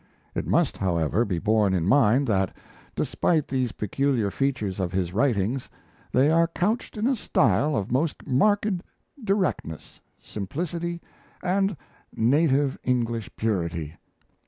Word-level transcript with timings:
It 0.33 0.47
must, 0.47 0.77
however, 0.77 1.23
be 1.25 1.37
borne 1.37 1.75
in 1.75 1.85
mind 1.87 2.25
that, 2.25 2.57
despite 2.95 3.47
these 3.47 3.71
peculiar 3.73 4.31
features 4.31 4.79
of 4.79 4.91
his 4.91 5.13
writings, 5.13 5.69
they 6.11 6.31
are 6.31 6.47
couched 6.47 6.97
in 6.97 7.05
a 7.05 7.15
style 7.15 7.75
of 7.75 7.91
most 7.91 8.25
marked 8.25 8.65
directness, 9.23 10.01
simplicity 10.19 11.01
and 11.43 11.77
native 12.15 12.79
English 12.83 13.29
purity. 13.35 13.93